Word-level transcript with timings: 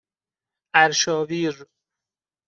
ارشاویر 0.73 1.65